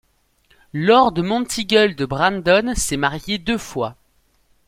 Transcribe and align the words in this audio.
Lord 0.73 1.19
Monteagle 1.21 1.93
de 1.93 2.05
Brandon 2.07 2.73
s'est 2.75 2.97
marié 2.97 3.37
deux 3.37 3.59
fois. 3.59 3.97